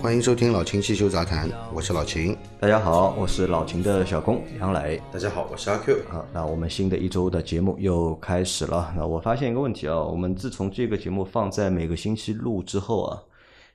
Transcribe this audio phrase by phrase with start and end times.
[0.00, 2.34] 欢迎收听老秦汽修杂谈，我是老秦。
[2.58, 4.98] 大家好，我是老秦的小工杨磊。
[5.12, 5.98] 大家好，我是阿 Q。
[6.08, 8.94] 好，那我们新的一周的节目又开始了。
[8.96, 13.22] 那我发现一个问题啊，我们自从这个节目放在每个星期录之后啊，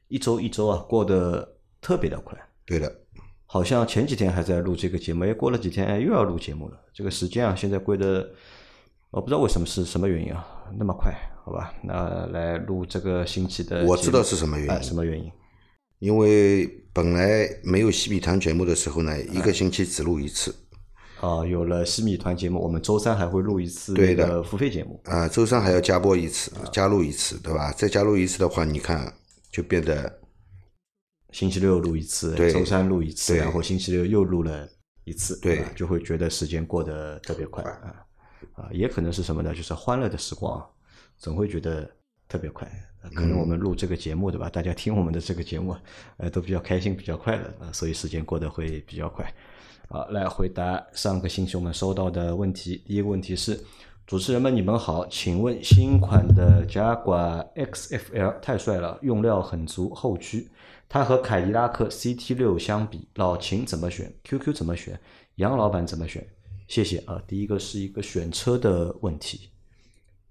[0.08, 1.48] 一周一周啊过得
[1.80, 2.36] 特别的快。
[2.66, 2.92] 对的，
[3.46, 6.78] 好像前几天还在录这个节目，哎，过了几天哎又要录节目了。
[6.92, 8.28] 这个时间啊，现在过得。
[9.12, 10.46] 我不知道为什么是什么原因啊，
[10.78, 11.14] 那么快，
[11.46, 11.74] 好吧？
[11.84, 15.32] 那来录这个星期的，我知道是什么原因，什么原因？
[16.00, 20.54] 因为本来没有西米团节目的时候呢，一个星期只录一次。
[21.22, 25.02] 啊，有了西米团节目，我们周三还会录一次对的付费节目。
[25.06, 27.72] 啊，周三还要加播一次，加录一次，对吧？
[27.72, 29.12] 再加录一次的话，你看
[29.50, 30.20] 就变得
[31.32, 34.68] 星期六录一次，周三录一次，然后星期六又录了
[35.06, 38.06] 一次，对，就会觉得时间过得特别快啊。
[38.54, 39.56] 啊，也可能是什么呢？
[39.56, 40.64] 就是欢乐的时光，
[41.18, 41.90] 总会觉得
[42.28, 42.70] 特别快。
[43.14, 44.50] 可能我们录这个节目，对吧？
[44.50, 45.76] 大家听我们的这个节目，
[46.18, 49.26] 呃，都比较开心，比较快乐啊，所以时间过得会比较快。
[49.88, 52.82] 好，来回答上个星期我们收到的问题。
[52.88, 53.64] 第一个问题是：
[54.08, 60.50] 主持人们，你们好，请问新款的加挂 XFL 太帅了，用料很足，后驱，
[60.90, 65.00] 它和凯迪拉克 CT 六相比，老秦怎么选？QQ 怎么选？
[65.36, 66.26] 杨老板怎么选？
[66.68, 69.50] 谢谢啊，第一个是一个选车的问题，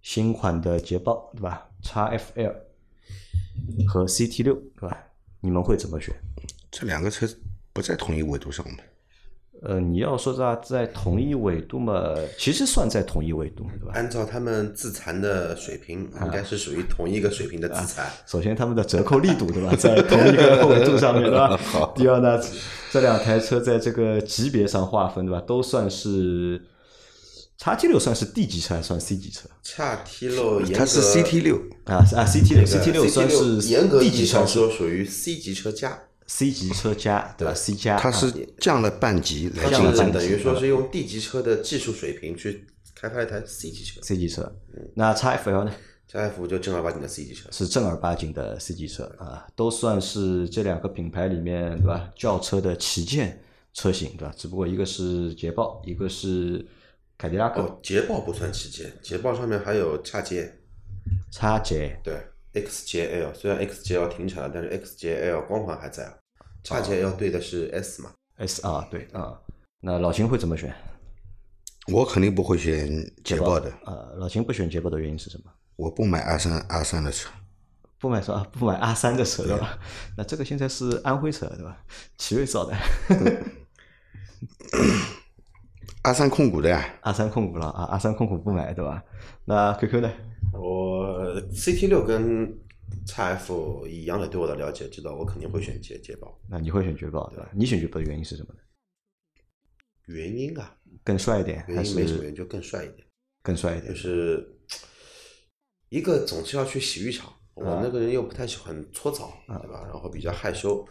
[0.05, 1.99] 新款的捷豹对吧？x
[2.37, 2.53] FL
[3.89, 4.99] 和 CT 六对吧？
[5.41, 6.15] 你们会怎么选？
[6.71, 7.27] 这两个车
[7.73, 8.77] 不在同一维度上面。
[9.63, 13.93] 呃，你要说在在同一纬度嘛，其实算在同一纬度，对吧？
[13.95, 18.07] 按照他们自残的水平，应该是属于同一个水平的自残。
[18.27, 21.57] 首先，他们的折扣力度，对吧， 在同一个纬度上面，对吧？
[21.65, 21.95] 好。
[21.97, 22.39] 第二呢，
[22.91, 25.41] 这两台车在这个级别上划分，对吧？
[25.47, 26.63] 都算是
[27.57, 29.49] 叉 T 六算是 D 级车还是算 C 级车？
[29.63, 36.03] 叉 T 六，它是 CT 六啊啊，CT 六，CT 六算是严格意义上说属于 C 级车加。
[36.27, 44.01] C 级车加对吧？C 加，它是降了半级，降了半级，等于说是用 D 级车的技术水平去开发一台 C 级车。
[44.03, 44.57] C 级车，
[44.95, 45.73] 那叉 FL 呢
[46.09, 52.09] 叉 F 就正儿八经的 C 级车，是正儿八经的 C 级车啊，都算是这两个品牌里面对吧？
[52.17, 53.43] 轿车的旗舰
[53.75, 54.35] 车型对吧？
[54.37, 56.67] 只不过一个是捷豹，一个是
[57.17, 57.81] 凯迪拉克。
[57.83, 60.61] 捷豹不算旗舰，捷豹上面还有叉 J。
[61.31, 62.15] 叉 J 对。
[62.55, 66.15] XJL 虽然 XJL 停产了，但是 XJL 光环还在啊。
[66.63, 69.37] 叉 JL 对的是 S 嘛？S 啊，对啊。
[69.81, 70.73] 那老秦会怎么选？
[71.89, 72.89] 我肯定不会选
[73.25, 73.69] 捷豹的。
[73.85, 75.51] 啊，老秦不选捷豹的原因是什么？
[75.75, 77.29] 我不买阿三阿三的车。
[77.99, 79.77] 不买车，不买阿三的车对吧？
[80.17, 81.85] 那这个现在是安徽车对吧？
[82.17, 82.77] 奇瑞造的。
[86.05, 86.99] R 三控股的呀。
[87.01, 89.03] 阿三控股了啊阿三控股不买对吧？
[89.47, 90.13] 那 QQ 呢？
[90.53, 92.47] 我 CT 六跟
[93.07, 96.39] x F 一样的对我的了解，知道我肯定会选捷捷豹。
[96.49, 97.49] 那你会选捷豹对吧？
[97.55, 98.61] 你选捷豹的原因是什么呢？
[100.07, 103.07] 原因啊，更帅一点，原因没什么原因，就更帅一点，
[103.43, 103.95] 更帅一点。
[103.95, 104.47] 就是
[105.89, 109.83] 一个总是要去洗浴场，我那个人又不太喜欢搓澡，对吧？
[109.91, 110.87] 然后比较害羞。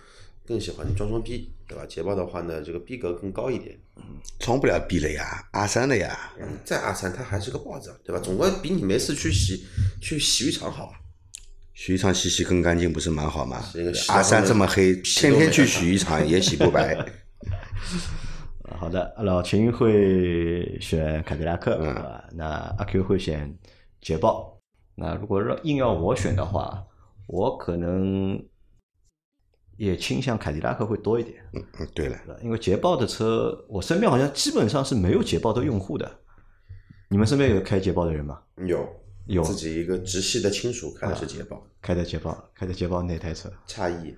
[0.45, 1.85] 更喜欢装装逼，对吧？
[1.85, 3.79] 捷豹的话呢，这个逼格更高一点。
[3.95, 4.03] 嗯，
[4.39, 6.33] 装不了逼了呀，阿三的呀。
[6.37, 8.19] 嗯，再阿三，他还是个豹子，对吧？
[8.21, 9.65] 总归比你没事去洗
[10.01, 10.99] 去洗浴场好啊。
[11.73, 13.63] 洗浴场洗洗更干净，不是蛮好吗？
[14.09, 16.93] 阿三这么黑，天天去洗浴场也洗不白。
[18.77, 22.45] 好的，老秦会选凯迪拉克，嗯，那
[22.77, 23.57] 阿 Q 会选
[24.01, 24.59] 捷豹。
[24.95, 26.83] 那如果让硬要我选的话，
[27.27, 28.43] 我可能。
[29.77, 31.37] 也倾向凯迪拉克会多一点。
[31.53, 36.09] 嗯嗯，对了，因为捷豹的车，我身边好像基本上是没有捷豹的用户的。
[37.09, 38.39] 你们身边有开捷豹的人吗？
[38.65, 38.87] 有，
[39.27, 43.51] 有自己一个直系的亲属开的是捷豹，开的捷豹，开的捷豹哪台车？
[43.67, 44.15] 差异，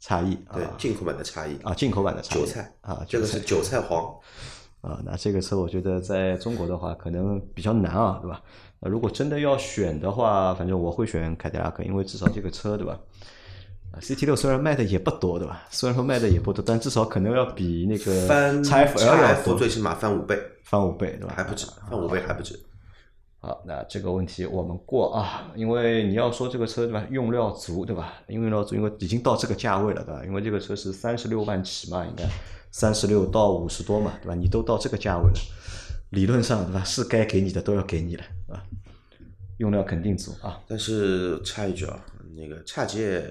[0.00, 4.12] 差异，对，进口版的差异啊，进口版的差异，韭菜啊，这个是韭菜黄
[4.80, 5.00] 啊。
[5.04, 8.42] 那这个车我觉得在中国的话可能比较难啊，对吧？
[8.80, 12.98] 那如果真的要选的话，反正我会选凯迪拉克，因为至少这个车，对吧
[14.00, 15.66] ？CT 六虽然卖的也不多，对吧？
[15.70, 21.34] 虽然说卖的也不多，但至少可能要比那个翻 XFL 要多，最起码翻五倍，翻五倍，对吧？
[21.36, 22.58] 还不止，翻五倍还不止。
[23.40, 28.14] 好，那这个问题我们过啊，因为你要说这个车对吧，用料足对吧？
[28.28, 30.22] 用料足，因为已经到这个价位了对吧？
[30.24, 32.24] 因为这个车是三十六万起嘛，应该
[32.70, 34.34] 三十六到五十多嘛，对吧？
[34.34, 35.38] 你都到这个价位了，
[36.08, 36.82] 理论上对吧？
[36.84, 38.64] 是该给你的都要给你了啊，
[39.58, 40.58] 用料肯定足啊。
[40.66, 42.02] 但是插一句啊，
[42.34, 43.30] 那个叉 J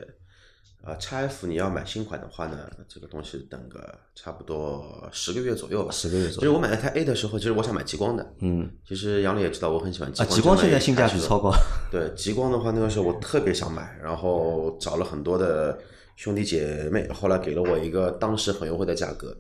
[0.84, 5.92] 啊叉 F 你要买新款的话呢，这个东西等个差不多十个月左右吧。
[5.92, 8.34] 十个月左右其实我买那台 A 的时候，其实我想买极光的。
[8.40, 10.36] 嗯，其实杨磊也知道我很喜欢极啊，光。
[10.36, 11.54] 极光现在性价比超高。
[11.90, 15.80] 对极光的话，那个时候我特别想买，然后找了很多的
[16.18, 19.36] 兄弟姐妹，后来给了我一个当时很优惠的价格。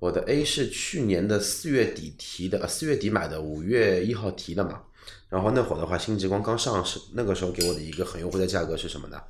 [0.00, 4.80] 我的 A 是去年的四月底提的，呃四月底买的，五月一号提的嘛。
[5.28, 9.20] 然后那会儿的话，新极光刚上市，那个时候给我的一个很优惠的价格是什么呢？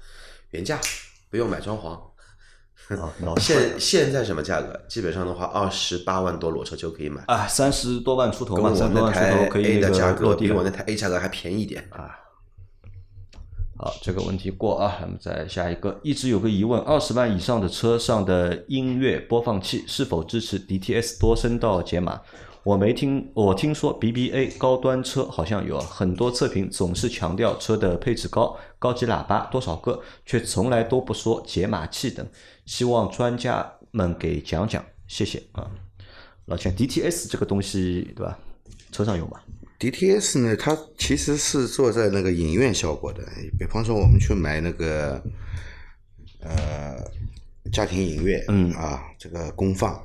[0.53, 0.81] 原价
[1.31, 1.99] 不用买装潢。
[2.97, 4.81] 啊，现现在什么价格？
[4.89, 12.19] 基本上的话，二十八万多裸车就可以买，啊，三十多万出头嘛，三十多万出头可以那的价格个落地我那台 A 价格还便宜一点啊。
[13.77, 22.21] 好，这个问题过啊，那么再下一个，一直有个疑问：二十万以上的车上的音乐播放器是否支持 DTS 多声道解码？
[22.63, 32.27] 我没听，我听说 BBA 高端车好像有，很多测评总是强调车的配置高，高级喇叭多少个，却从来都不说解码器等。
[32.67, 35.71] 希望专家们给讲讲，谢谢啊。
[36.47, 38.39] 老钱，DTS 这个东西对吧？
[38.93, 39.41] 车上有吗
[39.79, 43.23] ？DTS 呢，它其实是做在那个影院效果的。
[43.59, 45.23] 比方说，我们去买那个
[46.41, 46.97] 呃
[47.73, 49.99] 家庭影院，嗯啊，这个功放，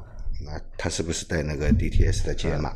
[0.46, 2.74] 那它是不是带那个 DTS 的解码，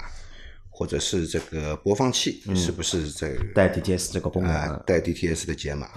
[0.70, 4.70] 或者是这个播放器是不是这个带 DTS 这个功能啊？
[4.74, 5.88] 啊带 DTS 的解码？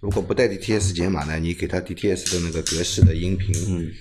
[0.00, 3.92] 如果不带 DTS 解码呢，你给它 DTS 的那个格式的音频，嗯，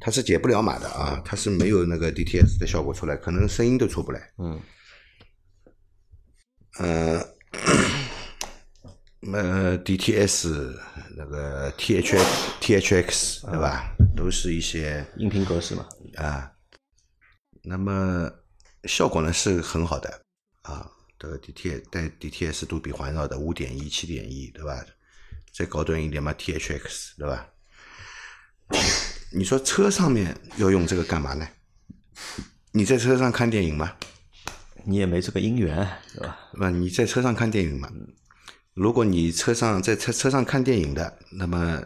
[0.00, 4.20] 它是解不了码的啊，它是没有那个 DTS 的效果出来，可能声音都出不来。
[4.38, 4.60] 嗯，
[6.78, 7.24] 呃，
[9.32, 10.74] 呃，DTS
[11.16, 12.22] 那个 THX
[12.60, 13.92] THX 对吧？
[14.16, 15.86] 都是一些音频格式嘛。
[16.16, 16.50] 啊，
[17.66, 18.30] 那么
[18.84, 20.22] 效果呢是很好的
[20.62, 20.88] 啊。
[21.18, 24.84] 这个 DT 带 DTS 杜比环绕的五点一、七点一，对吧？
[25.52, 27.48] 再高端一点嘛，THX 对吧？
[29.32, 31.48] 你说车上面要用这个干嘛呢？
[32.72, 33.96] 你在车上看电影吗？
[34.84, 36.38] 你也没这个姻缘，是吧？
[36.52, 36.70] 那？
[36.70, 37.90] 你在车上看电影嘛？
[38.74, 41.82] 如果你车上在车车上看电影的，那么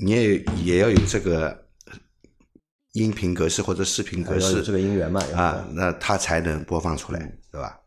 [0.00, 1.67] 你也也要有这个
[2.98, 5.22] 音频格式或者视频格式这个音源嘛？
[5.34, 7.18] 啊，那它才能播放出来，
[7.52, 7.78] 对吧？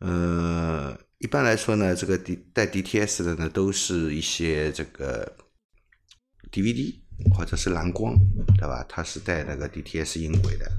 [0.00, 5.30] 呃，一般来说呢，这个 D 带 DTS 的呢，都是一些这个
[6.50, 6.94] DVD
[7.34, 8.14] 或者是蓝光，
[8.58, 8.84] 对吧？
[8.88, 10.70] 它是带那个 DTS 音轨的，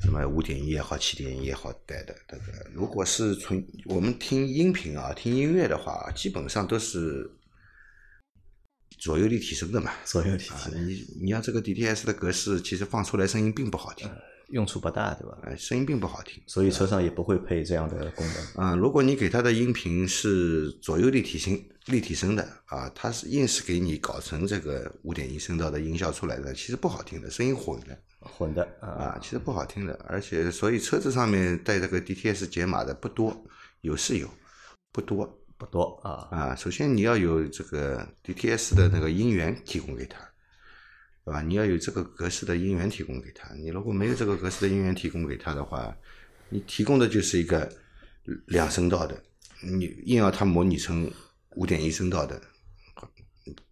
[0.00, 2.44] 什么五点一也好，七点一也好带的这个。
[2.72, 7.30] 如果是纯我们听音频啊，听音乐的话，基本上都是
[8.98, 9.92] 左右立体声的嘛。
[10.04, 14.10] 左右体啊，你你要这个 DTS 的格式，其实放出来声音并不好听，
[14.48, 15.38] 用处不大，对吧？
[15.42, 16.42] 哎，声音并不好听。
[16.46, 18.46] 所以车上也不会配这样的功能。
[18.56, 29.94] 嗯、如果你给它的音频是左右立体声、立体声的啊，它是硬是给你搞成这个五点一声道的音效出来的，其实不好听的，声音混的混的啊，啊，其实不好听的。
[30.08, 33.36] 而且，所以车子上面带这个 DTS 解码的不多，
[33.82, 34.28] 有是有，
[34.92, 36.28] 不多不多啊。
[36.30, 36.54] 啊。
[36.54, 40.18] 首先你要有这个 DTS 的那个音源提供给他，
[41.24, 41.42] 对吧？
[41.42, 43.52] 你要有这个格式的音源提供给他。
[43.54, 45.96] 你如果没有这个格式的音源提供给他的话，
[46.48, 47.70] 你提供的就是一个
[48.46, 49.22] 两声道的，
[49.62, 51.10] 你硬要它模拟成
[51.56, 52.40] 五点一声道的，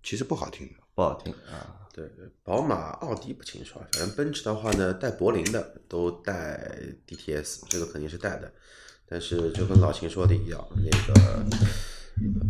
[0.02, 0.74] 其实不好听的。
[0.94, 1.78] 不好听啊。
[1.94, 2.10] 对，
[2.42, 6.58] 宝马、奥迪不清楚啊，反正奔驰的话呢，带柏林的都带
[7.06, 8.50] DTS，这个肯定是带的。
[9.06, 11.44] 但是就跟老秦说的一样，那个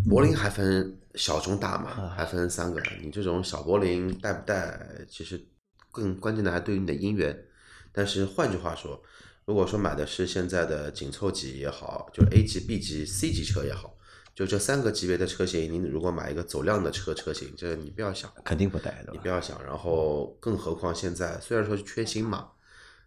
[0.08, 2.80] 柏林还分小、中、大嘛，还分三个。
[3.02, 5.44] 你这种小柏林带不带，其实
[5.90, 7.36] 更关键的还对于你的姻缘。
[7.92, 9.02] 但是换句话说，
[9.44, 13.94] 如果说买的是现在的紧凑级也好，就是 A 级、B 级、C 级车也好，
[14.34, 18.32] 就这三个级别的车型，你如果买一个走量的车车型，这你不要想。
[18.44, 19.28] 肯定不带，的你不？
[19.28, 22.48] 要想，然后更何况现在虽然说是缺芯嘛，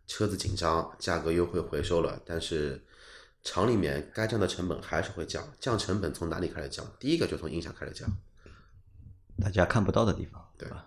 [0.07, 2.83] 车子紧张，价格优惠回收了，但是
[3.45, 5.41] 厂里面该降的成本还是会降。
[5.61, 6.85] 降成本从哪里开始降？
[6.99, 8.09] 第一个就从音响开始降。
[9.41, 10.85] 大家看不到的地方，对吧？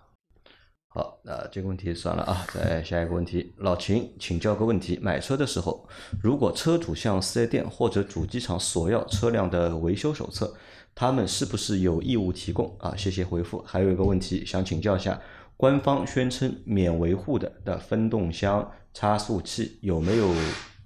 [0.89, 5.87] 好，那这个问题算了啊，再下一个问题，老秦请教个问题：买车的时候，
[6.21, 10.53] 如果车主向四 S 店或者主机厂索要车辆的维修手册，
[10.93, 12.93] 他们是不是有义务提供啊？
[12.97, 13.63] 谢谢回复。
[13.65, 15.21] 还有一个问题想请教一下，
[15.55, 20.33] 官方宣称免维护的的分动箱、差速器有没有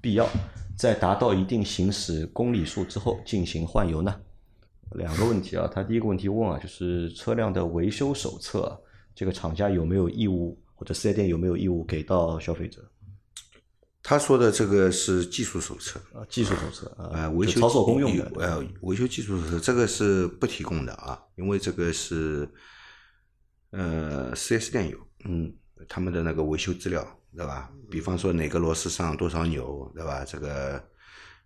[0.02, 0.28] 必要
[0.84, 4.14] 在达到一定行驶公里数之后进行换油呢？
[4.96, 8.76] 两个问题啊，他第一个问题问啊，就是车辆的维修手册啊，
[9.16, 12.86] 这个厂家有没有义务或者四 S 店有没有义务给到消费者？
[14.02, 22.46] 他说的这个是技术手册，啊，技术手册啊，呃，维修就操作公用的，呃，维修技术手册这个是不提供的啊，因为这个是
[23.72, 25.56] 呃四 S 店有，嗯，
[25.88, 27.72] 他们的那个维修资料，对吧？
[27.90, 30.24] 比方说哪个螺丝上多少钮，对吧？
[30.26, 30.84] 这个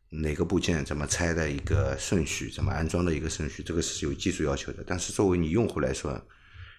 [0.10, 4.84] 哪个部件怎么拆的一个顺序，怎么安装的一个顺序，这个是有技术要求的。
[4.86, 6.22] 但是作为你用户来说，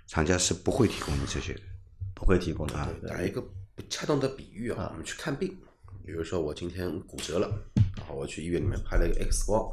[0.06, 1.60] 厂家是不会提供你这些的。
[2.14, 5.56] 不会提供的，啊打一个不恰当的比喻啊，我们去看病，
[6.04, 7.48] 比如说我今天骨折了，
[7.96, 9.64] 然后我去医院里面拍了一个 X 光，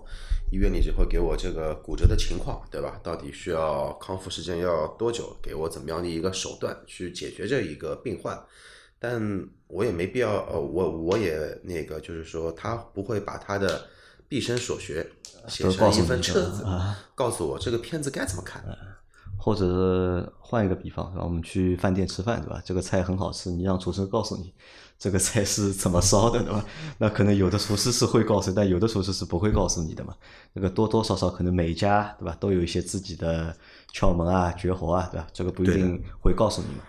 [0.52, 3.02] 医院里就会给我这个骨折的情况，对吧？
[3.04, 5.36] 到底需要康复时间要多久？
[5.42, 8.40] 给我怎么样的一个手段去解决这一个病患？
[9.00, 13.86] 但我也没必要，呃，我我也那个就是说，他不会把他的
[14.28, 15.06] 毕生所学
[15.48, 18.64] 写成一份册子啊，告诉我这个片子该怎么看。
[19.38, 21.24] 或者是换一个比方，是吧？
[21.24, 22.60] 我们去饭店吃饭，对吧？
[22.66, 24.52] 这个菜很好吃，你让厨师告诉你
[24.98, 26.66] 这个菜是怎么烧的，对吧？
[26.98, 30.16] 那可能有的厨师是会告诉，但有的厨师是不会告诉你的嘛。
[30.54, 33.56] 那个多多少少可能每一家，对吧，都有一些自己的
[33.94, 35.28] 窍门啊、绝活啊，对吧？
[35.32, 36.82] 这个不一定会告诉你嘛。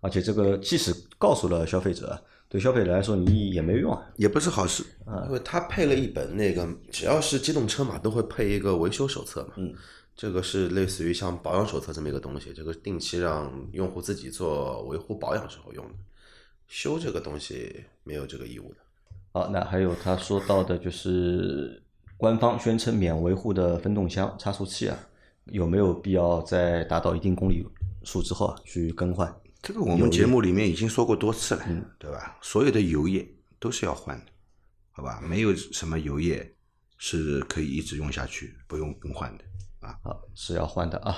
[0.00, 4.06] 而且这个即使告诉了消费者，对消费者来说你也没用啊。
[4.16, 4.84] 也不是好事。
[5.26, 9.54] 因为他配了一本那个，只要是机动车嘛，都会配一个维修手册嘛。
[9.56, 9.74] 嗯，
[10.14, 15.94] 这个是类似于像保养手册这么一个东西，这个定期让用户自己做维护保养时候用的。
[16.66, 18.76] 修这个东西没有这个义务的。
[19.32, 21.82] 好，那还有他说到的就是
[22.16, 24.98] 官方宣称免维护的分动箱、差速器啊，
[25.46, 27.66] 有没有必要在达到一定公里
[28.04, 29.34] 数之后啊去更换？
[29.68, 31.62] 这个我们节目里面已经说过多次了，
[31.98, 32.38] 对吧？
[32.40, 33.28] 所有的油液
[33.60, 34.32] 都是要换的，
[34.92, 35.20] 好吧？
[35.20, 36.54] 没有什么油液
[36.96, 39.44] 是可以一直用下去不用更换的
[39.80, 39.94] 啊。
[40.02, 41.14] 好，是要换的啊。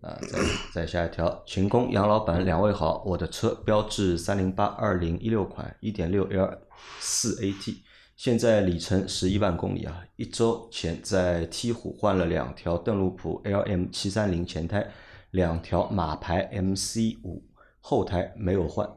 [0.00, 0.38] 啊，再
[0.72, 6.56] 再下一条，秦工杨老板两位好，我的车标致三零八二零一六款，一点六 L
[7.00, 7.78] 四 AT，
[8.14, 10.04] 现在里程十一万公里啊。
[10.14, 14.88] 一周前在梯虎换了两条邓禄普 LM 七三零前胎，
[15.32, 17.42] 两条马牌 MC 五
[17.84, 18.88] 后胎没有换，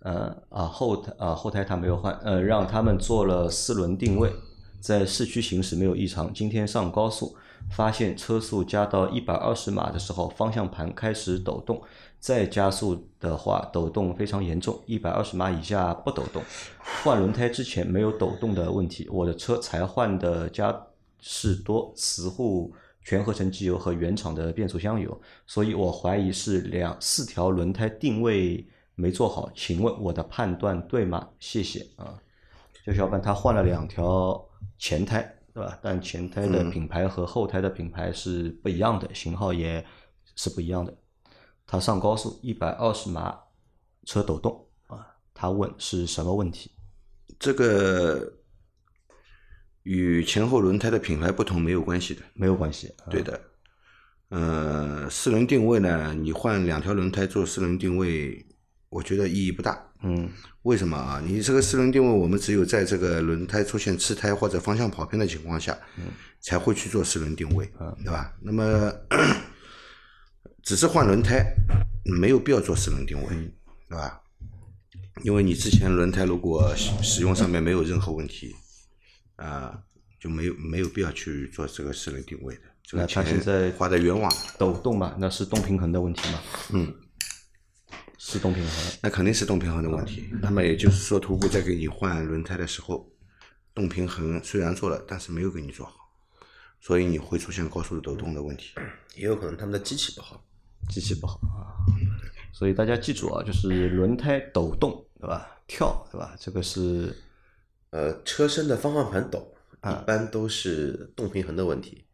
[0.00, 4.32] 呃啊后胎啊后胎他没有换，呃让他们做了四轮定位，
[4.80, 6.32] 在市区行驶没有异常。
[6.32, 7.36] 今天上高速，
[7.70, 11.82] 发现车速加到一百二十码的时候，方向盘开始抖动，
[12.18, 16.42] 再加速的话，抖动非常严重，一百二十码以下不抖动。
[17.04, 20.86] 换轮胎之前没有抖动的问题，我的车才换的嘉
[21.20, 22.72] 士多磁护
[23.04, 31.28] 全合成机油和原厂的变速箱油，所以我怀疑是两四条轮胎定位没做好，请问我的判断对吗？
[31.38, 32.20] 谢谢啊。
[32.84, 34.42] 这小伙伴他换了两条
[34.78, 35.78] 前胎，对吧？
[35.82, 39.84] 但前胎的品牌和后胎的品牌是不一样的，型号也
[40.36, 40.94] 是不一样的。
[41.66, 43.38] 他上高速一百二十码，
[44.04, 46.72] 车抖动啊，他问是什么问题？
[47.38, 48.32] 这个
[49.90, 52.22] 与前后轮胎的品牌不同没有关系的。
[52.34, 53.40] 没有关系，啊对的，
[54.28, 58.46] 呃，四轮定位呢，你换两条轮胎做四轮定位，
[58.88, 59.84] 我觉得意义不大。
[60.04, 60.30] 嗯，
[60.62, 61.20] 为什么啊？
[61.26, 65.76] 你这个四轮定位，我们只有在这个轮胎出现吃胎或者方向跑偏的情况下，
[66.40, 67.68] 才会去做四轮定位，
[68.04, 68.32] 对吧？
[68.40, 68.92] 那么
[70.62, 71.44] 只是换轮胎，
[72.04, 73.28] 没有必要做四轮定位，
[73.88, 74.20] 对吧？
[75.24, 78.54] 因为你之前轮胎如果使使用上面没有任何问题，
[79.40, 79.82] 啊、
[80.20, 84.30] 就没有没有必要去做这个四轮定位的，这个那他钱现在花的冤枉。
[84.58, 86.40] 抖动嘛，那是动平衡的问题嘛？
[86.74, 86.94] 嗯，
[88.18, 88.72] 是动平衡。
[89.02, 90.28] 那肯定是动平衡的问题。
[90.42, 93.10] 那么也就是说，途虎在给你换轮胎的时候，
[93.74, 95.94] 动平衡虽然做了，但是没有给你做好，
[96.80, 98.74] 所以你会出现高速抖动的问题。
[99.16, 100.44] 也有可能他们的机器不好。
[100.88, 101.76] 机器不好啊，
[102.52, 105.48] 所以大家记住啊，就是轮胎抖动，对吧？
[105.66, 106.34] 跳，对吧？
[106.38, 107.16] 这个是
[107.90, 112.04] 呃，车身的方向盘抖，啊一般都是动平衡的问题，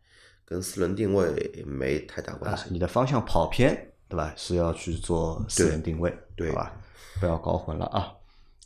[0.45, 2.69] 跟四轮定位没太大关啊，系。
[2.71, 4.33] 你的方向跑偏，对吧？
[4.37, 6.81] 是要去做四轮定位，对好吧？
[7.21, 8.13] 不要搞混了啊。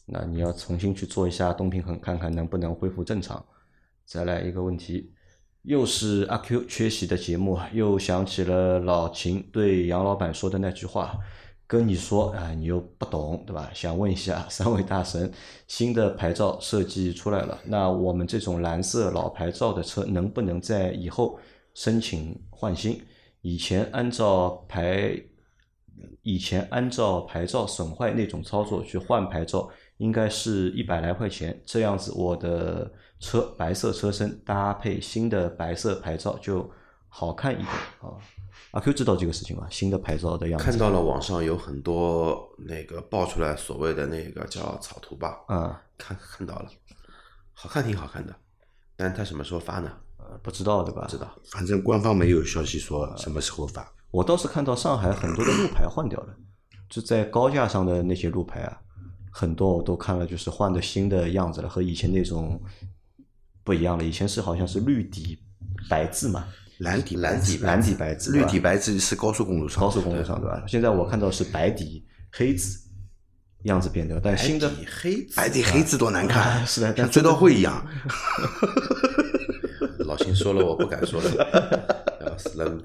[0.06, 3.44] 那你要重新去做一下动平衡，看看能不能恢复正常。
[4.04, 5.12] 再来一个问题，
[5.62, 11.16] 又是阿 Q 缺席的节目，又想起了老秦对杨老板说的那句话，
[11.70, 13.70] 跟你说啊、你又不懂，对吧？
[13.72, 15.32] 想问一下三位大神，
[15.68, 21.38] 新的牌照设计出来了，那我们这种蓝色老牌照的车能不能在以后
[21.74, 23.00] 申请换新？
[23.42, 25.16] 以前按照牌，
[26.22, 36.68] 以前按照牌照损坏那种操作去换牌照，应该是一百来块钱，这样子我的车白色车身搭配新的白色牌照就
[37.06, 37.68] 好看一点
[38.00, 38.18] 啊。
[38.72, 39.66] 阿 Q 知道这个事情吗？
[39.70, 40.64] 新的牌照的样子。
[40.64, 46.68] 看到了网上有很多那个爆出来所谓的那个叫草图吧，嗯，看看到了，
[47.52, 48.34] 好看挺好看的，
[48.96, 49.90] 但他什么时候发呢？
[50.18, 51.02] 呃不知道对吧？
[51.02, 51.28] 不知道。
[51.50, 53.90] 反正官方没有消息说什么时候发。
[54.10, 56.36] 我倒是看到上海很多的路牌换掉了，
[56.88, 58.80] 就在高架上的那些路牌啊，
[59.32, 62.60] 很多我都看了，就是换的新的样子了，和以前那种
[63.64, 64.04] 不一样了。
[64.04, 65.38] 以前是好像是绿底
[65.88, 66.46] 白字嘛，
[66.80, 70.62] 蓝底蓝底蓝底白字，绿底白字是高速公路上，高速公路上对吧？
[70.66, 72.78] 现在我看到是白底黑字，
[73.64, 77.84] 样子变掉，但新的白底黑字白底黑字多难看， 是的但像追悼会一样。
[80.06, 81.30] 老秦说了，我不敢说了。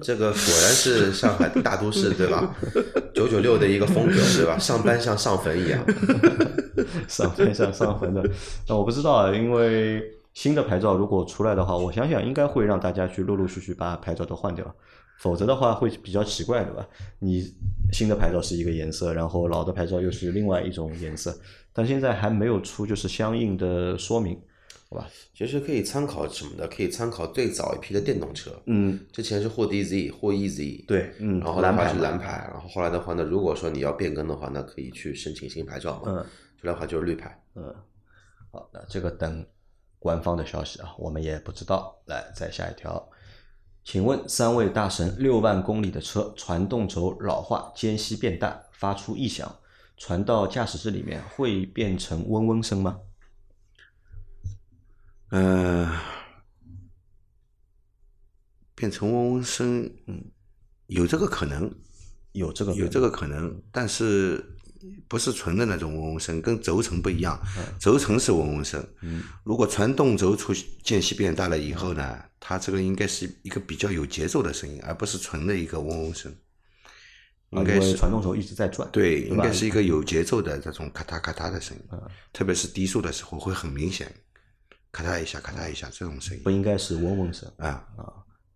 [0.02, 2.54] 这个果然是上海大都市，对吧？
[3.14, 4.58] 九九六的一个风格，对吧？
[4.58, 5.82] 上班像上坟一样。
[7.08, 8.22] 上班像上坟的，
[8.68, 10.02] 那我不知道啊，因为
[10.36, 14.76] 新的牌照如果出来的话，我想想应该会让大家去陆陆续续把牌照都换掉，
[15.18, 16.86] 否则的话会比较奇怪，对吧？
[17.18, 17.42] 你
[17.90, 21.34] 新的牌照是一个颜色，然后老的牌照又是另外一种颜色，
[21.72, 24.38] 但现在还没有出就是相应的说明，
[24.90, 25.08] 好吧？
[25.34, 26.68] 其实可以参考什么的？
[26.68, 28.50] 可以参考最早一批的电动车。
[28.66, 36.08] 嗯，之前是霍 DZ、霍 EZ，对，嗯，然后的话牌是蓝牌，然后后来的话呢，如果说你要变更的话，那可以去申请新牌照嘛。
[36.08, 36.16] 嗯，
[36.60, 37.42] 出来的话就是绿牌。
[37.54, 37.74] 嗯，
[38.52, 39.42] 好，那这个等
[39.98, 42.00] 官方的消息啊，我们也不知道。
[42.06, 43.10] 来，再下一条，
[43.84, 49.60] 请问三位大神，六万公里的车传动轴老化，间隙变大，发出异响，
[49.96, 53.00] 传到驾驶室里面会变成嗡嗡声吗？
[55.30, 55.88] 嗯，
[58.74, 60.24] 变成嗡嗡声，嗯，
[60.86, 61.74] 有这个可能，
[62.32, 64.55] 有这个有这个可能，但是
[65.08, 67.40] 不是纯的那种嗡嗡声，跟轴承不一样，
[67.78, 68.84] 轴承是嗡嗡声。
[69.02, 70.52] 嗯，如果传动轴出
[70.82, 76.34] 间隙变大了以后呢，它这个应该是一个比较有节奏的声音，而不是纯的一个嗡嗡声。
[77.50, 84.12] 应该是传动轴一直在转，对，应该是一个有节奏的这种咔嗒咔嗒的声音，嗯特别是低速的时候会很明显，
[84.90, 87.50] 咔嗒一下咔嗒一下这种声音不应该是嗡嗡声。
[87.58, 87.86] 啊。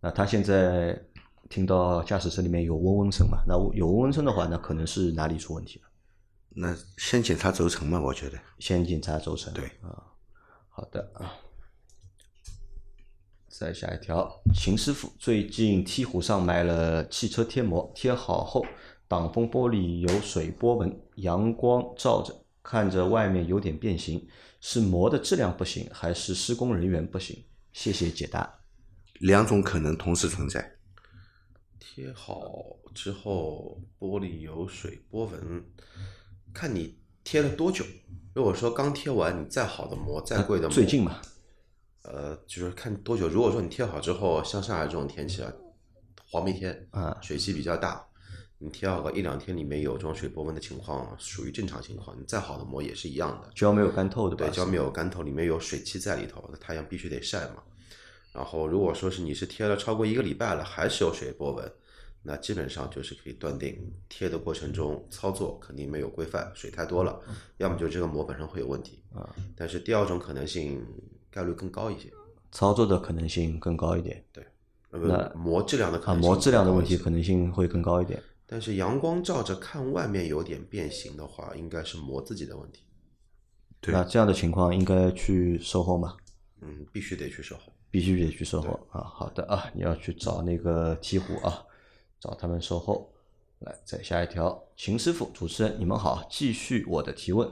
[0.01, 1.01] 那他现在
[1.49, 3.39] 听到驾驶室里面有嗡嗡声嘛？
[3.47, 5.90] 那有嗡嗡声的话，那可能是哪里出问题了？
[6.51, 8.39] 那先检查轴承嘛，我觉得。
[8.59, 9.53] 先检查轴承。
[9.55, 10.15] 对啊，
[10.69, 11.33] 好的啊。
[13.49, 18.65] 再下一条，秦师傅最近梯虎上买了汽车贴膜，贴好后，
[19.07, 24.27] 挡风玻璃有水波纹，阳光照着，看着外面有点变形，
[24.61, 27.45] 是膜的质量不行，还是施工人员不行？
[27.73, 28.61] 谢谢解答。
[29.21, 30.79] 两种可能同时存在。
[31.79, 32.43] 贴好
[32.95, 35.65] 之后，玻璃有水波纹，
[36.53, 37.85] 看你贴了多久。
[38.35, 41.21] 如果说刚贴完，你再好的膜，再贵的膜，最近嘛，
[42.03, 43.29] 呃，就是看多久。
[43.29, 45.53] 如果说你贴好之后，像上海这种天气啊，
[46.31, 48.07] 黄梅天，啊水汽比较大，
[48.59, 52.17] 你贴好个一两天，里面有这种水波纹的情况，属于正常情况。
[52.19, 53.51] 你再好的膜也是一样的。
[53.55, 54.47] 只要没有干透，对吧？
[54.47, 57.63] 对，胶面有干透，里面有水汽在里头，那太阳必须得晒嘛。
[58.33, 61.73] 然后如果说是你是贴了超过一个礼拜了，还是有水波纹，
[62.23, 63.79] 那基本上就是可以断定
[64.09, 67.21] 贴的过程中操作肯定没有规范，水太多了，
[67.57, 69.03] 要么就这个膜本身会有问题。
[69.15, 70.87] 啊，但是第二种可能性
[71.31, 72.11] 概率更高一些，
[72.53, 74.23] 操作的可能性更高一点。
[74.33, 74.45] 对
[74.91, 78.23] 那不膜质量的可啊，能性膜质量的问题可能性会更高一点。
[78.47, 82.83] 但是阳光照着看外面有点变形的话，应该是膜自己的问题。
[83.81, 86.17] 对那这样的情况应该去售后吗？
[86.61, 87.73] 嗯，必须得去售后。
[87.91, 89.01] 必须得去售后啊。
[89.03, 91.65] 好的啊，你要去找那个鹈鹕啊，
[92.21, 93.11] 找他们售后。
[93.61, 97.49] 来，再下一条，秦师傅，主持人你们好，继续我的提问。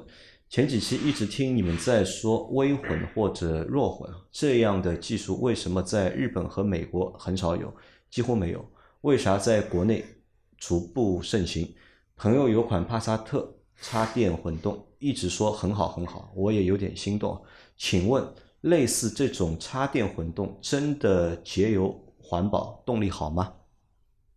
[0.49, 7.71] 前几期一直听你们在说微混或者弱混这样的技术，为什么在日本和美国很少有，
[8.11, 8.65] 几乎没有？
[9.03, 10.03] 为啥在国内
[10.57, 11.75] 逐步盛行？
[12.17, 17.39] 朋友有款帕萨特插电混动，一直说很好很好，我也有点心动。
[17.77, 18.27] 请问，
[18.63, 23.53] 类似这种插电混动真的节油环保，动力好吗？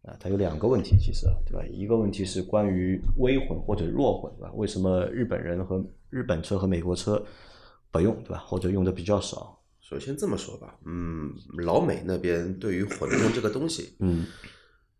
[0.03, 1.63] 啊，它有两个问题，其实对吧？
[1.65, 4.51] 一个问题是关于微混或者弱混，对吧？
[4.55, 7.23] 为什么日本人和日本车和美国车
[7.91, 8.39] 不用，对吧？
[8.39, 9.59] 或者用的比较少？
[9.79, 14.25] 首先这么说吧，嗯，老美那边对于混动这个东西，嗯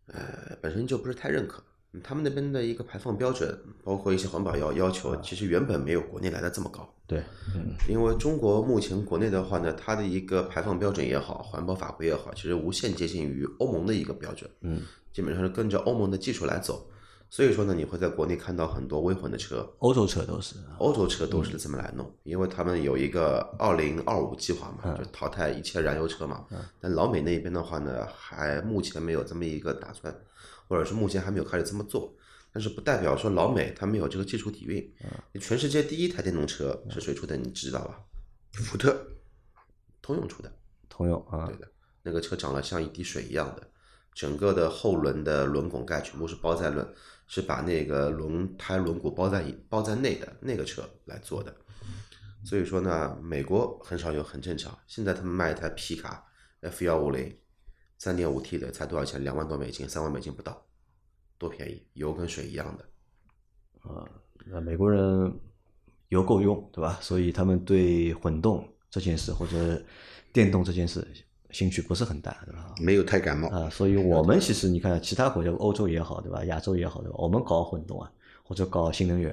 [0.06, 1.62] 呃，本身就不是太认可。
[1.92, 6.88] 嗯他们那边的一个排放标准，包括一些环保要要求，其实原本没有国内来的这么高。
[7.06, 7.22] 对，
[7.54, 14.80] 嗯因为中国目前国内的话呢，它的一个排放标准也好，环保法规也好，其实无限接近于欧盟的一个标准，嗯
[15.12, 16.88] 基本上是跟着欧盟的技术来走。
[17.28, 26.44] 所以说呢，你会在国内看到很多微混的车，欧洲车都是，欧洲车都是这么来弄，因为他们有一个二零二五计划嘛，就淘汰一切燃油车嘛。
[26.78, 30.14] 但老美那边的话呢，还目前没有这么一个打算，
[30.72, 32.16] 或者是目前还没有开始这么做。
[32.50, 34.94] 但是不代表说老美他没有这个技术底蕴。
[35.38, 37.36] 全世界第一台电动车是谁出的？
[37.36, 38.00] 你知道吧？
[38.52, 39.06] 福特，
[40.00, 40.50] 通用出的。
[40.88, 41.70] 通用啊对，的，
[42.02, 43.68] 那个车长得像一滴水一样的，
[44.14, 46.86] 整个的后轮的轮拱盖全部是包在轮，
[47.26, 51.54] 是把那个轮胎轮毂包在包在内的那个车来做的。
[52.44, 54.78] 所以说呢，美国很少有，很正常。
[54.86, 56.24] 现在他们卖一台皮卡
[56.60, 57.34] F 幺五零，
[58.02, 59.22] 三点五 T 的才多少钱？
[59.22, 60.60] 两万多美金，三万美金不到，
[61.38, 62.84] 多便宜，油跟水一样的。
[64.44, 65.32] 那美国人
[66.08, 66.98] 油够用，对吧？
[67.00, 69.80] 所以他们对混动这件事或者
[70.32, 71.06] 电动这件事
[71.52, 72.74] 兴趣不是很大，对吧？
[72.80, 73.48] 没有太感冒。
[73.50, 76.44] 啊，所以我们其实你看，其他国家，欧洲也好，对吧？
[76.46, 77.14] 亚洲也好，对吧？
[77.20, 78.10] 我们搞混动啊，
[78.42, 79.32] 或者搞新能源，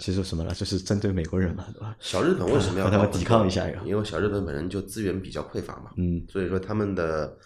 [0.00, 0.52] 其实什么呢？
[0.52, 1.96] 就是针对美国人嘛，对吧？
[2.00, 7.38] 小日本为什么要 和他们抵抗一下呀因为小日本本身就资源比较匮乏嘛，嗯，所以说他们的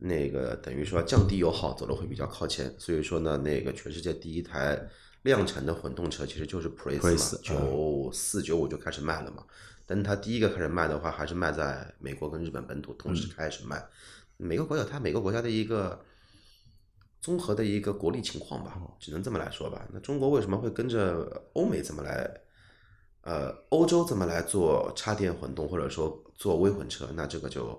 [0.00, 4.80] 那个等于说降低油耗走的会比较靠前，所以说呢，那个全世界第一台
[5.22, 9.44] 量产的混动车其实就是普锐斯嘛，九四九五就开始卖了嘛，
[9.86, 13.80] 但它第一个开始卖的话，还是卖在美国跟日本本土同时开始卖，
[14.36, 16.00] 每个国家有它每个国家的一个。
[17.22, 19.86] 综合的一个国力情况吧，只能这么来说吧。
[19.92, 22.26] 那中国为什么会跟着欧美这么来
[23.20, 27.78] 呃，欧洲怎么来做插电混动，或者说做微混车，那这个就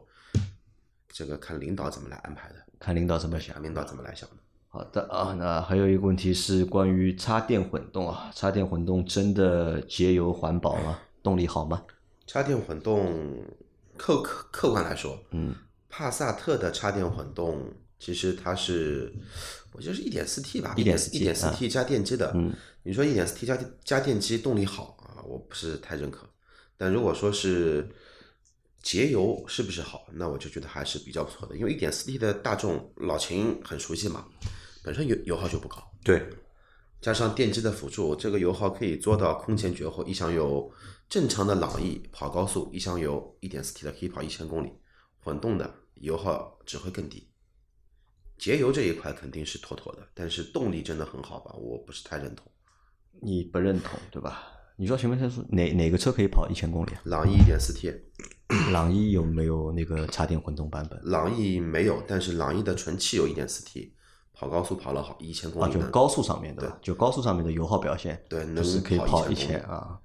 [1.12, 3.62] 这个看领导怎么来安排的，看领导怎么想。
[3.62, 4.36] 领导怎么来想的。
[4.70, 11.00] 好的啊，那还有一个问题是关于插电混动啊，插电混动真的节油环保吗？
[11.22, 11.84] 动力好吗？
[12.26, 13.44] 插电混动
[13.98, 15.54] 客客客观来说，嗯，
[15.90, 19.14] 帕萨特的插电混动其实它是，
[19.74, 22.32] 我觉得是一点四 T 吧，一点四一点四 T 加电机的。
[22.34, 26.26] 嗯，你说一点四 T 加加电机动力好啊，我不是太认可。
[26.78, 27.88] 但如果说是
[28.82, 34.26] 节油是不是好，那我就觉得还是比较不错的，因为一点四 T 的大众老秦很熟悉嘛，
[34.84, 36.28] 本身油油耗就不高，对，
[37.00, 40.04] 加上电机的辅助，这个油耗可以做到空前绝后。
[40.06, 40.72] 一箱油
[41.08, 44.72] 正常的朗逸跑高速，一箱油一点四 T 的可以跑一千公里，
[45.24, 47.30] 混动的油耗只会更低。
[48.40, 51.54] 节油这一块肯定是妥妥的，但是动力真的很好吧？
[51.54, 52.52] 我不是太认同。
[53.22, 54.48] 你不认同对吧？
[54.78, 57.02] 你说前面他说哪哪个车可以跑一千公里啊？
[57.06, 57.94] 朗逸一点四 T，
[58.72, 61.00] 朗逸有没有那个插电混动版本？
[61.04, 63.94] 朗逸没有，但是朗逸的纯汽油一点四 T
[64.34, 65.86] 跑高速跑了好一千公啊，里呢。
[65.86, 66.80] 就高速上面对吧？
[66.82, 70.00] 就高速上面的油耗表现，对能就是可以跑跑一1000公里千啊。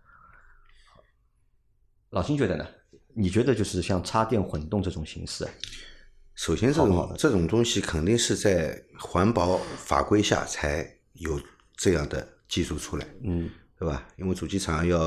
[2.10, 2.66] 老金觉得呢？
[3.14, 5.50] 你觉得就是像插电混动这种形式啊，
[6.34, 11.40] 首先这种这种东西肯定是在环保法规下才有
[11.76, 14.06] 这样的技术出来，嗯，对吧？
[14.16, 14.98] 因为主机厂要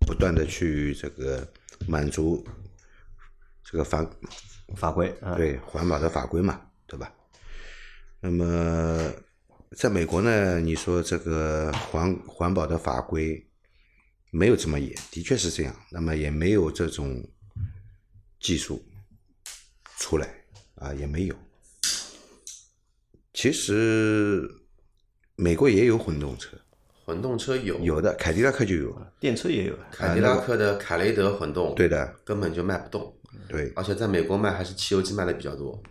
[0.00, 1.46] 不断的去这个
[1.86, 2.44] 满足
[3.72, 4.06] 这个法
[4.76, 7.10] 法规啊，对环保的法规嘛，对吧？
[8.20, 9.10] 那么
[9.74, 13.42] 在美国呢，你说这个环环保的法规
[14.30, 15.74] 没有这么严，的确是这样。
[15.90, 17.26] 那么也没有这种
[18.38, 18.84] 技术
[19.96, 20.28] 出来
[20.74, 21.34] 啊，也没有。
[23.32, 24.46] 其实
[25.34, 26.58] 美国也有混动车，
[27.06, 29.88] 混动车有有的凯迪拉克就有，电车也有啊。
[29.90, 33.18] 凯迪拉克的凯雷德混动，对的，根本就卖不动，
[33.48, 35.82] 对，而且在美国卖还是汽油机卖的比较多。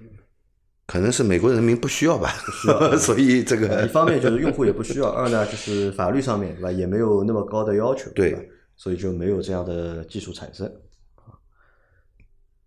[0.88, 2.30] 可能是美国人民不需要吧，
[3.00, 8.42] 所以这个一方面就是用户也不需要，二呢就是法律上面对吧，也没有那么高的要求，对吧？
[8.76, 10.70] 所以就没有这样的技术产生。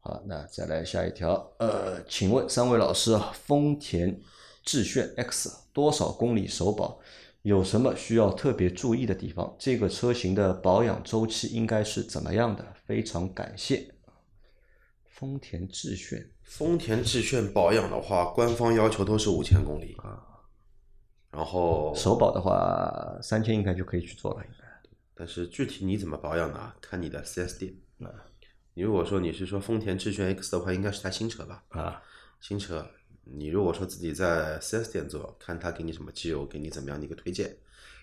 [0.00, 4.18] 好，那再来下一条，呃，请问三位老师啊，丰田
[4.62, 7.00] 致炫 X 多少公里首保？
[7.42, 9.54] 有什么需要特别注意的地方？
[9.58, 12.64] 这个车型的保养周期应该是怎么样的？
[12.86, 13.93] 非常感谢。
[15.14, 20.20] 丰田致炫丰田致炫保养的话，官方要求都是五千公里啊，
[21.30, 24.64] 然后首保的话，三千应该就可以去做了，应该。
[25.14, 26.74] 但是具体你怎么保养呢？
[26.80, 27.74] 看你的 4S 店。
[28.00, 28.10] 啊
[28.76, 31.62] 你如果说你是说丰田致炫 X 的话，应该是台新车吧？
[31.68, 32.02] 啊，
[32.40, 32.84] 新车，
[33.22, 37.56] 你如果说自己在 4S 店做，看他给你什么机油，给你怎么样的一个推荐，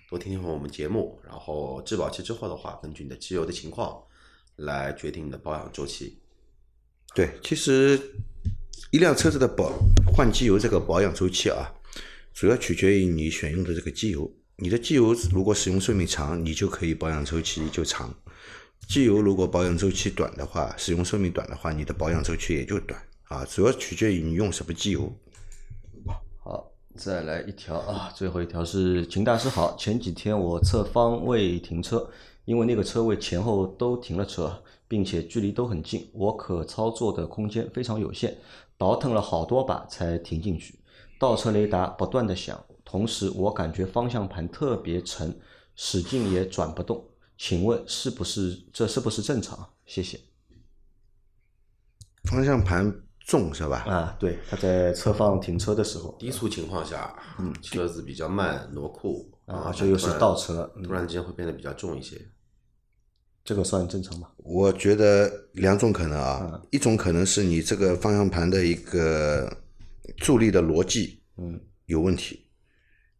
[0.09, 4.01] 多听听我们节目，然后质保期之后的话，根据你的机油的情况
[4.55, 6.17] 来决定你的保养周期。
[7.13, 7.99] 对，其实
[8.89, 9.73] 一辆车子的保
[10.15, 11.69] 换机油这个保养周期啊，
[12.33, 14.31] 主要取决于你选用的这个机油。
[14.55, 18.09] 你的机油如果使用寿命长，你就可以保养周期就长；
[18.87, 23.43] 机油如果保养周期短的话，使用寿命短的话，你的保养周期也就短啊。
[23.45, 25.13] 主要取决于你用什么机油。
[26.43, 29.75] 好，再来一条啊，最后一条是秦大师好。
[29.75, 32.09] 前几天我侧方位停车，
[32.45, 38.35] 因为那个车位前后都停了车，并且距离都很近，我可操作的空间非常有限，
[38.77, 40.79] 倒腾了好多把才停进去。
[41.19, 45.39] 倒车雷达不断的响，同时我感觉方向盘特别沉，
[45.75, 47.05] 使劲也转不动。
[47.37, 49.69] 请问是不是这是不是正常？
[49.85, 50.19] 谢谢。
[52.23, 53.77] 方向盘重是吧？
[53.87, 62.19] 啊，对，他在侧方停车的时候，低速情况下，嗯，车子比较慢，挪库啊，而且又是倒车，突然之间会变得比较重一些。
[63.43, 64.29] 这个算正常吗？
[64.37, 69.51] 我觉得两种可能啊，一种可能是你这个方向盘的一个
[70.17, 72.45] 助力的逻辑，嗯，有问题。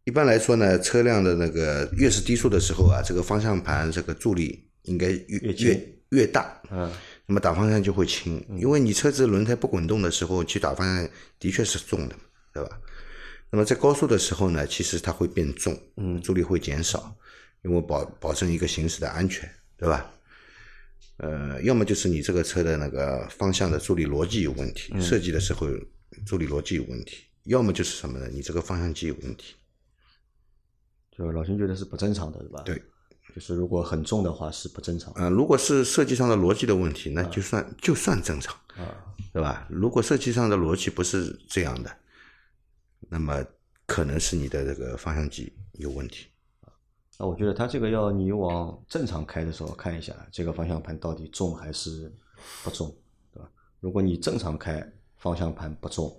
[0.04, 6.90] 一般来说呢，车辆的那个越是低速的时候啊，这个方向盘这个助力应该越越越大，嗯，
[7.26, 11.08] 那么打方向就会轻，因为你车子轮胎不滚动的时候去打方向
[11.38, 12.16] 的确是重的，
[12.52, 12.80] 对吧？
[13.50, 17.14] 那么在高速的时候呢，其实它会变重，嗯，助力会减少，
[17.62, 19.48] 因为保保证一个行驶的安全，
[19.82, 20.12] 对吧？
[21.16, 25.66] 呃，要么就是你这个车的那个方向的助力逻辑有问题，设计的时候
[26.24, 28.28] 助力逻辑有问题，要么就是什么呢？
[28.28, 29.56] 你这个方向机有问题。
[31.10, 32.62] 就老秦觉得是不正常的，对吧？
[32.62, 32.80] 对，
[33.34, 35.12] 就是如果很重的话是不正常。
[35.16, 38.94] 嗯，如果是设计上的逻辑的问题，那就算就算正常，啊，
[39.32, 39.66] 对吧？
[39.68, 41.90] 如果设计上的逻辑不是这样的，
[43.08, 43.44] 那么
[43.86, 46.28] 可能是你的这个方向机有问题。
[47.22, 52.12] 那我觉得他这个要你往正常开的时候看一下，这个方向盘到底重还是
[52.64, 52.92] 不重，
[53.32, 53.48] 对吧？
[53.78, 54.84] 如果你正常开，
[55.18, 56.12] 方向盘不重，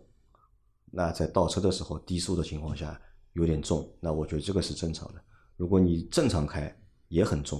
[0.91, 2.97] 那在倒车的时候低速的情况下。
[3.33, 5.19] 有点重，那我觉得这个是正常的。
[5.57, 6.71] 如果你正常开
[7.07, 7.59] 也很重，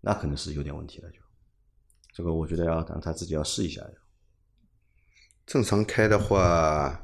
[0.00, 1.08] 那可能是有点问题了。
[1.12, 1.20] 就
[2.12, 3.80] 这个，我觉得要让他自己要试一下。
[5.46, 7.00] 正常开的话，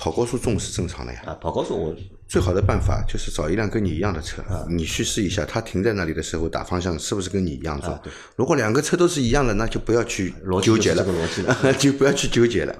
[0.00, 1.22] 跑高速重是正常的呀。
[1.26, 1.94] 啊，跑高速我
[2.28, 7.96] 最好的办法就是找一辆跟你一样的车，你去试一下，它停在那里的时候打方向是不是跟你一样重。
[8.34, 12.74] 如果两个车都是一样的，那就不要去纠结了，这个逻辑了， 就不要去纠结了。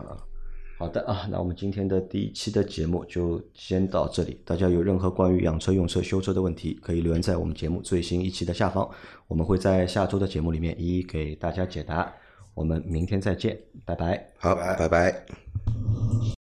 [0.78, 4.38] 好的啊，那我们今天的第一期的节目就先到这里。
[4.44, 8.86] 大家有任何关于养车、用车、修车的问题，可以留言在我们节目最新一期的下方，
[9.26, 12.12] 我们会在下周的节目里面一一给大家解答。
[12.52, 14.28] 我们明天再见，拜拜。
[14.38, 15.24] 好，拜拜。